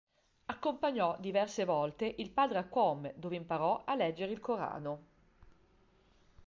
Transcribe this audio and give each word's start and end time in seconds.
Accompagnò 0.47 1.15
diverse 1.19 1.63
volte 1.63 2.11
il 2.17 2.31
padre 2.31 2.57
a 2.57 2.65
Qom 2.65 3.13
dove 3.13 3.35
imparò 3.35 3.83
a 3.85 3.93
leggere 3.93 4.31
il 4.31 4.39
Corano. 4.39 5.03